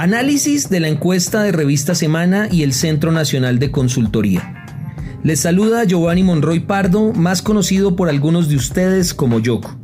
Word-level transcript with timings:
Análisis 0.00 0.70
de 0.70 0.78
la 0.78 0.86
encuesta 0.86 1.42
de 1.42 1.50
Revista 1.50 1.96
Semana 1.96 2.46
y 2.48 2.62
el 2.62 2.72
Centro 2.72 3.10
Nacional 3.10 3.58
de 3.58 3.72
Consultoría. 3.72 4.64
Les 5.24 5.40
saluda 5.40 5.82
Giovanni 5.82 6.22
Monroy 6.22 6.60
Pardo, 6.60 7.12
más 7.14 7.42
conocido 7.42 7.96
por 7.96 8.08
algunos 8.08 8.48
de 8.48 8.54
ustedes 8.54 9.12
como 9.12 9.40
Yoko. 9.40 9.76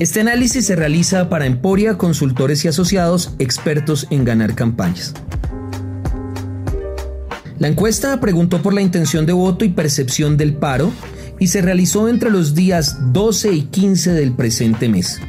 Este 0.00 0.20
análisis 0.20 0.66
se 0.66 0.74
realiza 0.74 1.28
para 1.28 1.46
Emporia, 1.46 1.96
consultores 1.96 2.64
y 2.64 2.68
asociados 2.68 3.36
expertos 3.38 4.08
en 4.10 4.24
ganar 4.24 4.56
campañas. 4.56 5.14
La 7.60 7.68
encuesta 7.68 8.18
preguntó 8.18 8.60
por 8.62 8.74
la 8.74 8.80
intención 8.80 9.26
de 9.26 9.32
voto 9.32 9.64
y 9.64 9.68
percepción 9.68 10.36
del 10.38 10.54
paro 10.54 10.90
y 11.38 11.46
se 11.46 11.62
realizó 11.62 12.08
entre 12.08 12.30
los 12.30 12.56
días 12.56 13.12
12 13.12 13.52
y 13.52 13.62
15 13.62 14.12
del 14.12 14.32
presente 14.32 14.88
mes. 14.88 15.20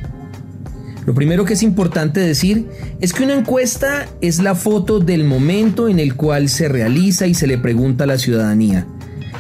Lo 1.06 1.14
primero 1.16 1.46
que 1.46 1.54
es 1.54 1.64
importante 1.64 2.20
decir 2.20 2.68
es 3.00 3.14
que 3.14 3.24
una 3.24 3.36
encuesta 3.36 4.08
es 4.22 4.40
la 4.40 4.56
foto 4.56 5.00
del 5.00 5.24
momento 5.24 5.90
en 5.90 6.00
el 6.00 6.16
cual 6.16 6.48
se 6.48 6.68
realiza 6.70 7.28
y 7.28 7.34
se 7.34 7.48
le 7.48 7.58
pregunta 7.58 8.04
a 8.04 8.08
la 8.08 8.18
ciudadanía 8.18 8.88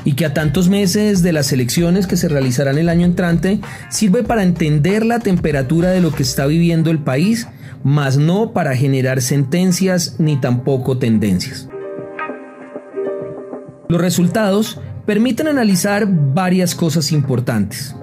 y 0.03 0.13
que 0.13 0.25
a 0.25 0.33
tantos 0.33 0.69
meses 0.69 1.21
de 1.21 1.31
las 1.31 1.51
elecciones 1.51 2.07
que 2.07 2.17
se 2.17 2.27
realizarán 2.27 2.77
el 2.77 2.89
año 2.89 3.05
entrante 3.05 3.59
sirve 3.89 4.23
para 4.23 4.43
entender 4.43 5.05
la 5.05 5.19
temperatura 5.19 5.91
de 5.91 6.01
lo 6.01 6.11
que 6.11 6.23
está 6.23 6.45
viviendo 6.47 6.89
el 6.89 6.99
país, 6.99 7.47
mas 7.83 8.17
no 8.17 8.53
para 8.53 8.75
generar 8.75 9.21
sentencias 9.21 10.15
ni 10.17 10.39
tampoco 10.39 10.97
tendencias. 10.97 11.67
Los 13.89 14.01
resultados 14.01 14.79
permiten 15.05 15.47
analizar 15.47 16.07
varias 16.07 16.75
cosas 16.75 17.11
importantes. 17.11 17.95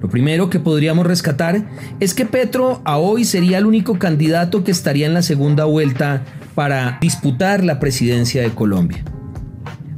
Lo 0.00 0.08
primero 0.08 0.48
que 0.48 0.60
podríamos 0.60 1.06
rescatar 1.06 1.66
es 2.00 2.14
que 2.14 2.24
Petro 2.24 2.80
a 2.84 2.96
hoy 2.98 3.24
sería 3.24 3.58
el 3.58 3.66
único 3.66 3.98
candidato 3.98 4.64
que 4.64 4.70
estaría 4.70 5.06
en 5.06 5.14
la 5.14 5.22
segunda 5.22 5.64
vuelta 5.64 6.24
para 6.54 6.98
disputar 7.00 7.64
la 7.64 7.78
presidencia 7.78 8.42
de 8.42 8.50
Colombia. 8.50 9.04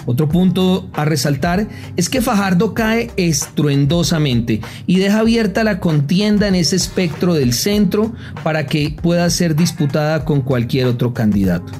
Otro 0.05 0.29
punto 0.29 0.91
a 0.95 1.05
resaltar 1.05 1.69
es 1.97 2.09
que 2.09 2.21
Fajardo 2.21 2.75
cae 2.75 3.13
estruendosamente 3.17 4.61
y 4.87 4.99
deja 4.99 5.21
abierta 5.21 5.63
la 5.63 5.79
contienda 5.79 6.49
en 6.49 6.57
ese 6.57 6.75
espectro 6.75 7.35
del 7.35 7.53
centro 7.53 8.13
para 8.43 8.67
que 8.67 8.97
pueda 9.01 9.31
ser 9.31 9.55
disputada 9.55 10.25
con 10.25 10.41
cualquier 10.41 10.87
otro 10.87 11.15
candidato. 11.15 11.73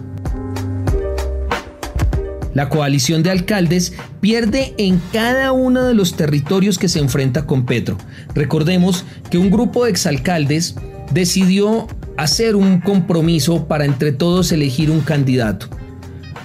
La 2.55 2.69
coalición 2.69 3.23
de 3.23 3.31
alcaldes 3.31 3.95
pierde 4.21 4.75
en 4.77 5.01
cada 5.13 5.53
uno 5.53 5.85
de 5.85 5.95
los 5.95 6.17
territorios 6.17 6.79
que 6.79 6.89
se 6.89 6.99
enfrenta 6.99 7.47
con 7.47 7.65
Petro. 7.65 7.97
Recordemos 8.35 9.05
que 9.31 9.39
un 9.39 9.51
grupo 9.51 9.85
de 9.85 9.91
exalcaldes 9.91 10.75
decidió 11.13 11.87
hacer 12.17 12.57
un 12.57 12.81
compromiso 12.81 13.67
para 13.67 13.87
entre 13.87 14.13
todos 14.13 14.53
elegir 14.53 14.91
un 14.91 15.01
candidato. 15.01 15.69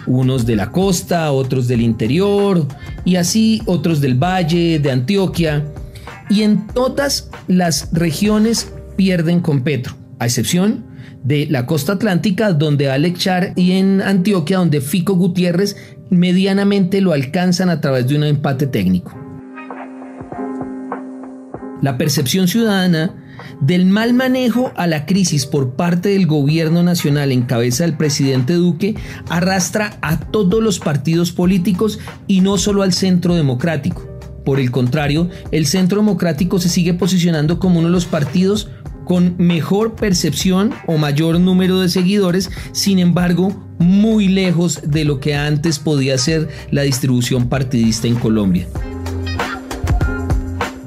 Unos 0.05 0.45
de 0.45 0.55
la 0.55 0.72
costa, 0.72 1.31
otros 1.33 1.67
del 1.67 1.81
interior 1.81 2.66
y 3.03 3.17
así 3.17 3.61
otros 3.66 4.00
del 4.00 4.16
valle, 4.16 4.80
de 4.80 4.91
Antioquia. 4.91 5.66
Y 6.30 6.44
en 6.44 6.67
todas 6.67 7.30
las 7.47 7.89
regiones 7.91 8.72
pierden 8.95 9.41
con 9.41 9.61
Petro, 9.61 9.95
a 10.19 10.25
excepción 10.25 10.85
de 11.23 11.47
la 11.50 11.66
costa 11.66 11.94
atlántica 11.94 12.53
donde 12.53 12.89
Alex 12.89 13.19
Char 13.19 13.53
y 13.58 13.73
en 13.73 14.02
Antioquia 14.02 14.59
donde 14.59 14.80
Fico 14.80 15.16
Gutiérrez 15.16 15.75
medianamente 16.09 17.02
lo 17.02 17.13
alcanzan 17.13 17.69
a 17.69 17.81
través 17.81 18.08
de 18.08 18.16
un 18.16 18.23
empate 18.23 18.67
técnico. 18.67 19.13
La 21.81 21.97
percepción 21.97 22.47
ciudadana 22.47 23.13
del 23.61 23.86
mal 23.86 24.13
manejo 24.13 24.72
a 24.75 24.88
la 24.88 25.05
crisis 25.05 25.45
por 25.45 25.72
parte 25.72 26.09
del 26.09 26.28
gobierno 26.28 26.83
nacional 26.83 27.31
en 27.31 27.44
cabeza 27.44 27.83
del 27.83 27.95
presidente 27.95 28.53
Duque 28.53 28.95
arrastra 29.30 29.97
a 30.02 30.19
todos 30.19 30.61
los 30.61 30.80
partidos 30.80 31.31
políticos 31.31 32.00
y 32.28 32.41
no 32.41 32.58
solo 32.58 32.81
al 32.81 32.94
centro 32.94 33.35
democrático. 33.35 34.07
Por 34.44 34.59
el 34.62 34.72
contrario, 34.72 35.29
el 35.51 35.66
centro 35.66 35.97
democrático 35.97 36.57
se 36.57 36.69
sigue 36.69 36.94
posicionando 36.94 37.59
como 37.59 37.79
uno 37.79 37.89
de 37.89 37.94
los 37.94 38.06
partidos 38.06 38.69
con 39.07 39.35
mejor 39.38 39.95
percepción 39.95 40.73
o 40.85 40.97
mayor 40.97 41.40
número 41.40 41.79
de 41.79 41.88
seguidores, 41.88 42.51
sin 42.73 43.00
embargo, 43.00 43.56
muy 43.79 44.28
lejos 44.28 44.81
de 44.84 45.06
lo 45.06 45.22
que 45.22 45.34
antes 45.34 45.79
podía 45.79 46.18
ser 46.18 46.50
la 46.72 46.81
distribución 46.81 47.47
partidista 47.47 48.07
en 48.07 48.16
Colombia. 48.16 48.68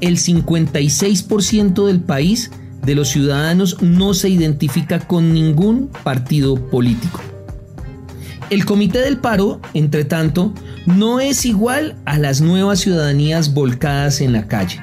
El 0.02 0.18
56% 0.18 1.86
del 1.86 2.00
país 2.00 2.50
de 2.82 2.94
los 2.94 3.08
ciudadanos 3.08 3.80
no 3.82 4.12
se 4.12 4.28
identifica 4.28 5.00
con 5.00 5.32
ningún 5.32 5.88
partido 6.04 6.56
político. 6.68 7.20
El 8.50 8.66
Comité 8.66 8.98
del 8.98 9.18
Paro, 9.18 9.60
entre 9.74 10.04
tanto, 10.04 10.52
no 10.84 11.20
es 11.20 11.46
igual 11.46 11.96
a 12.04 12.18
las 12.18 12.40
nuevas 12.40 12.80
ciudadanías 12.80 13.54
volcadas 13.54 14.20
en 14.20 14.32
la 14.32 14.46
calle. 14.46 14.80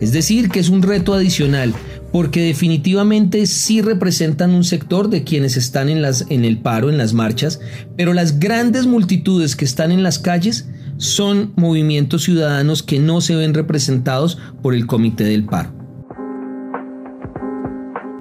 Es 0.00 0.12
decir, 0.12 0.50
que 0.50 0.60
es 0.60 0.68
un 0.68 0.82
reto 0.82 1.14
adicional, 1.14 1.72
porque 2.16 2.40
definitivamente 2.40 3.44
sí 3.44 3.82
representan 3.82 4.54
un 4.54 4.64
sector 4.64 5.10
de 5.10 5.22
quienes 5.22 5.58
están 5.58 5.90
en, 5.90 5.98
el 6.46 6.58
paro, 6.62 6.88
en 6.88 6.96
las 6.96 7.12
marchas, 7.12 7.60
pero 7.94 8.14
las 8.14 8.40
grandes 8.40 8.86
multitudes 8.86 9.54
que 9.54 9.66
están 9.66 9.92
en 9.92 10.02
las 10.02 10.18
calles 10.18 10.66
son 10.96 11.52
movimientos 11.56 12.22
ciudadanos 12.22 12.82
que 12.82 13.00
no 13.00 13.20
se 13.20 13.36
ven 13.36 13.52
representados 13.52 14.38
por 14.62 14.72
el 14.72 14.86
comité 14.86 15.24
del 15.24 15.44
paro. 15.44 15.74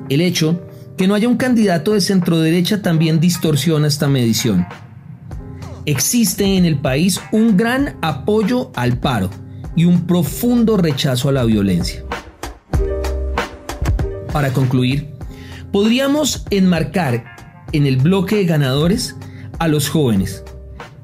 El 0.10 0.20
hecho 0.20 0.68
que 0.98 1.08
no 1.08 1.16
haya 1.16 1.30
un 1.30 1.38
candidato 1.38 1.94
de 1.94 2.02
centro 2.02 2.42
derecha 2.42 2.82
también 2.82 3.22
distorsiona 3.22 3.88
esta 3.88 4.10
medición. 4.10 4.68
Existe 5.86 6.58
en 6.58 6.66
el 6.66 6.80
país 6.80 7.22
un 7.32 7.56
gran 7.56 7.96
apoyo 8.02 8.74
al 8.76 9.00
paro 9.00 9.30
y 9.74 9.86
un 9.86 10.06
profundo 10.06 10.76
rechazo 10.76 11.30
a 11.30 11.32
la 11.32 11.46
violencia. 11.46 12.04
Para 14.36 14.52
concluir, 14.52 15.08
podríamos 15.72 16.46
enmarcar 16.50 17.24
en 17.72 17.86
el 17.86 17.96
bloque 17.96 18.36
de 18.36 18.44
ganadores 18.44 19.16
a 19.60 19.70
los 19.70 19.88
jóvenes. 19.88 20.44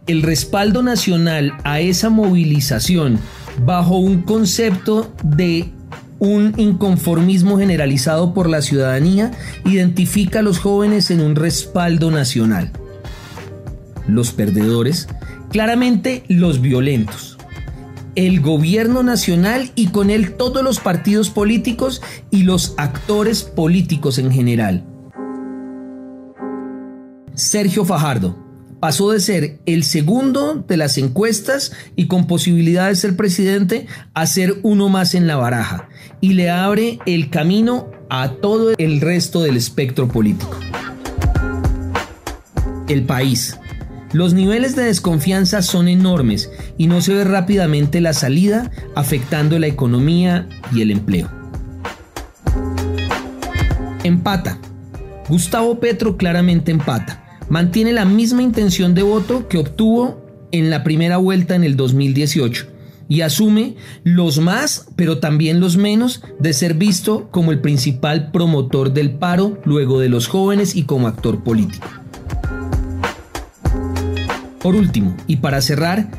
El 0.05 0.21
respaldo 0.21 0.83
nacional 0.83 1.53
a 1.63 1.79
esa 1.79 2.09
movilización 2.09 3.21
bajo 3.65 3.95
un 3.95 4.23
concepto 4.23 5.13
de 5.23 5.71
un 6.19 6.55
inconformismo 6.57 7.57
generalizado 7.57 8.33
por 8.33 8.49
la 8.49 8.61
ciudadanía 8.61 9.31
identifica 9.63 10.39
a 10.39 10.43
los 10.43 10.59
jóvenes 10.59 11.09
en 11.09 11.21
un 11.21 11.37
respaldo 11.37 12.11
nacional. 12.11 12.73
Los 14.09 14.33
perdedores, 14.33 15.07
claramente 15.51 16.25
los 16.27 16.59
violentos 16.59 17.37
el 18.16 18.41
gobierno 18.41 19.03
nacional 19.03 19.72
y 19.75 19.88
con 19.88 20.09
él 20.09 20.35
todos 20.35 20.63
los 20.63 20.79
partidos 20.79 21.29
políticos 21.29 22.01
y 22.29 22.44
los 22.44 22.73
actores 22.77 23.44
políticos 23.44 24.17
en 24.17 24.31
general. 24.31 24.85
Sergio 27.33 27.85
Fajardo 27.85 28.38
pasó 28.81 29.11
de 29.11 29.19
ser 29.19 29.59
el 29.66 29.83
segundo 29.83 30.66
de 30.67 30.75
las 30.75 30.97
encuestas 30.97 31.72
y 31.95 32.07
con 32.07 32.27
posibilidad 32.27 32.89
de 32.89 32.95
ser 32.95 33.16
presidente 33.16 33.88
a 34.13 34.25
ser 34.25 34.59
uno 34.63 34.89
más 34.89 35.13
en 35.16 35.28
la 35.28 35.38
baraja 35.38 35.88
y 36.19 36.33
le 36.33 36.49
abre 36.49 36.99
el 37.05 37.29
camino 37.29 37.91
a 38.09 38.33
todo 38.41 38.73
el 38.78 38.99
resto 38.99 39.41
del 39.41 39.55
espectro 39.55 40.07
político. 40.07 40.59
El 42.89 43.03
país, 43.03 43.57
los 44.13 44.33
niveles 44.33 44.75
de 44.75 44.83
desconfianza 44.83 45.61
son 45.61 45.88
enormes 45.88 46.51
y 46.77 46.88
no 46.88 47.01
se 47.01 47.13
ve 47.13 47.23
rápidamente 47.23 48.01
la 48.01 48.13
salida 48.13 48.72
afectando 48.95 49.57
la 49.59 49.67
economía 49.67 50.49
y 50.73 50.81
el 50.81 50.91
empleo. 50.91 51.29
Empata. 54.03 54.59
Gustavo 55.29 55.79
Petro 55.79 56.17
claramente 56.17 56.72
empata. 56.72 57.40
Mantiene 57.49 57.93
la 57.93 58.05
misma 58.05 58.41
intención 58.41 58.93
de 58.93 59.03
voto 59.03 59.47
que 59.47 59.58
obtuvo 59.58 60.22
en 60.52 60.69
la 60.69 60.84
primera 60.84 61.17
vuelta 61.17 61.55
en 61.55 61.63
el 61.63 61.78
2018 61.78 62.67
y 63.08 63.22
asume 63.22 63.75
los 64.03 64.40
más, 64.40 64.87
pero 64.96 65.19
también 65.19 65.59
los 65.59 65.75
menos, 65.75 66.22
de 66.40 66.53
ser 66.53 66.75
visto 66.75 67.29
como 67.29 67.52
el 67.52 67.59
principal 67.59 68.31
promotor 68.31 68.93
del 68.93 69.11
paro 69.11 69.59
luego 69.66 69.99
de 69.99 70.08
los 70.08 70.28
jóvenes 70.28 70.75
y 70.75 70.84
como 70.84 71.08
actor 71.08 71.43
político. 71.43 72.00
Por 74.61 74.75
último, 74.75 75.16
y 75.28 75.37
para 75.37 75.61
cerrar, 75.61 76.09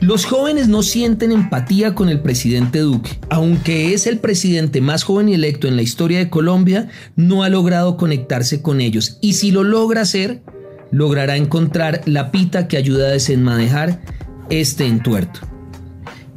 los 0.00 0.24
jóvenes 0.24 0.68
no 0.68 0.82
sienten 0.82 1.32
empatía 1.32 1.94
con 1.94 2.08
el 2.08 2.20
presidente 2.20 2.78
Duque. 2.78 3.18
Aunque 3.30 3.92
es 3.94 4.06
el 4.06 4.18
presidente 4.18 4.80
más 4.80 5.02
joven 5.02 5.28
y 5.28 5.34
electo 5.34 5.66
en 5.66 5.74
la 5.74 5.82
historia 5.82 6.18
de 6.18 6.30
Colombia, 6.30 6.88
no 7.16 7.42
ha 7.42 7.48
logrado 7.48 7.96
conectarse 7.96 8.62
con 8.62 8.80
ellos. 8.80 9.18
Y 9.20 9.32
si 9.32 9.50
lo 9.50 9.64
logra 9.64 10.02
hacer, 10.02 10.42
logrará 10.92 11.36
encontrar 11.36 12.02
la 12.06 12.30
pita 12.30 12.68
que 12.68 12.76
ayuda 12.76 13.08
a 13.08 13.12
desenmadejar 13.12 14.00
este 14.50 14.86
entuerto. 14.86 15.40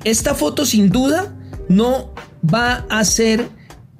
Esta 0.04 0.34
foto 0.34 0.66
sin 0.66 0.90
duda 0.90 1.36
no 1.70 2.14
va 2.44 2.88
a 2.90 3.04
ser 3.06 3.48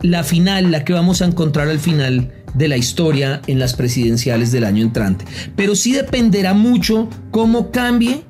la 0.02 0.24
final, 0.24 0.72
la 0.72 0.84
que 0.84 0.94
vamos 0.94 1.22
a 1.22 1.26
encontrar 1.26 1.68
al 1.70 1.80
final 1.80 2.34
de 2.54 2.68
la 2.68 2.78
historia 2.78 3.42
en 3.48 3.60
las 3.60 3.74
presidenciales 3.74 4.52
del 4.52 4.64
año 4.64 4.84
entrante. 4.84 5.26
Pero 5.56 5.76
sí 5.76 5.94
dependerá 5.94 6.54
mucho 6.54 7.10
cómo 7.32 7.72
cambie 7.72 8.24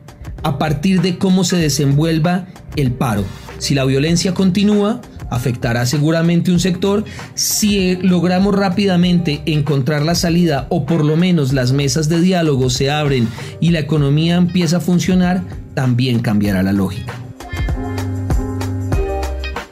a 0.43 0.57
partir 0.57 1.01
de 1.01 1.17
cómo 1.17 1.43
se 1.43 1.57
desenvuelva 1.57 2.47
el 2.75 2.91
paro. 2.91 3.23
Si 3.59 3.75
la 3.75 3.85
violencia 3.85 4.33
continúa, 4.33 5.01
afectará 5.29 5.85
seguramente 5.85 6.51
un 6.51 6.59
sector. 6.59 7.05
Si 7.35 7.79
eh, 7.79 7.99
logramos 8.01 8.55
rápidamente 8.55 9.41
encontrar 9.45 10.03
la 10.03 10.15
salida 10.15 10.67
o 10.69 10.85
por 10.85 11.05
lo 11.05 11.15
menos 11.15 11.53
las 11.53 11.71
mesas 11.71 12.09
de 12.09 12.21
diálogo 12.21 12.69
se 12.69 12.91
abren 12.91 13.27
y 13.59 13.69
la 13.69 13.79
economía 13.79 14.35
empieza 14.35 14.77
a 14.77 14.81
funcionar, 14.81 15.43
también 15.73 16.19
cambiará 16.19 16.63
la 16.63 16.73
lógica. 16.73 17.20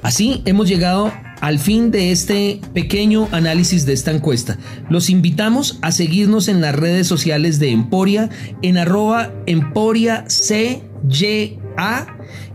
Así 0.10 0.42
hemos 0.46 0.68
llegado 0.68 1.14
al 1.40 1.60
fin 1.60 1.92
de 1.92 2.12
este 2.12 2.60
pequeño 2.74 3.28
análisis 3.32 3.86
de 3.86 3.94
esta 3.94 4.10
encuesta. 4.10 4.58
Los 4.90 5.12
invitamos 5.12 5.78
a 5.84 5.92
seguirnos 5.92 6.48
en 6.48 6.62
las 6.62 6.74
redes 6.74 7.06
sociales 7.06 7.60
de 7.60 7.70
Emporia, 7.70 8.32
en 8.64 8.80
arroba 8.80 9.32
Emporia 9.46 10.26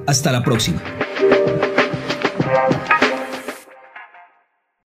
Hasta 0.07 0.31
la 0.31 0.45
próxima. 0.45 0.81